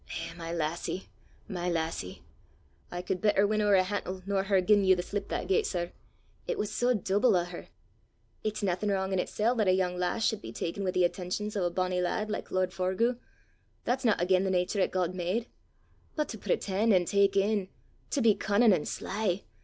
Eh, 0.09 0.33
my 0.35 0.51
lassie! 0.51 1.09
my 1.47 1.69
lassie! 1.69 2.23
I 2.89 3.03
could 3.03 3.21
better 3.21 3.45
win 3.45 3.61
ower 3.61 3.75
a 3.75 3.83
hantle 3.83 4.23
nor 4.25 4.45
her 4.45 4.59
giein' 4.59 4.83
you 4.83 4.95
the 4.95 5.03
slip 5.03 5.27
that 5.27 5.45
gait, 5.47 5.67
sir. 5.67 5.91
It 6.47 6.57
was 6.57 6.71
sae 6.71 6.95
dooble 6.95 7.35
o' 7.39 7.43
her! 7.43 7.67
It's 8.43 8.63
naething 8.63 8.89
wrang 8.89 9.13
in 9.13 9.19
itsel' 9.19 9.61
'at 9.61 9.67
a 9.67 9.71
yoong 9.77 9.99
lass 9.99 10.25
sud 10.25 10.41
be 10.41 10.51
ta'en 10.51 10.83
wi' 10.83 10.89
the 10.89 11.03
attentions 11.05 11.55
o' 11.55 11.65
a 11.65 11.69
bonnie 11.69 12.01
lad 12.01 12.31
like 12.31 12.49
lord 12.49 12.71
Forgue! 12.73 13.19
That's 13.83 14.03
na 14.03 14.15
again' 14.17 14.43
the 14.43 14.49
natur 14.49 14.79
'at 14.81 14.89
God 14.89 15.13
made! 15.13 15.45
But 16.15 16.29
to 16.29 16.39
preten' 16.39 16.91
an' 16.91 17.05
tak 17.05 17.35
in! 17.35 17.67
to 18.09 18.23
be 18.23 18.33
cunnin' 18.33 18.73
an' 18.73 18.85
sly! 18.87 19.43